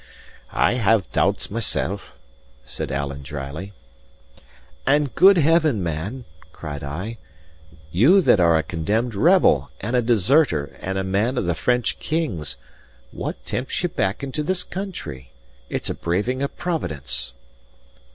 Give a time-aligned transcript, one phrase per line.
[0.51, 2.01] "I have doubts mysel',"
[2.65, 3.71] said Alan drily.
[4.87, 7.19] "And, good heaven, man," cried I,
[7.91, 11.99] "you that are a condemned rebel, and a deserter, and a man of the French
[11.99, 12.57] King's
[13.11, 15.29] what tempts ye back into this country?
[15.69, 17.33] It's a braving of Providence."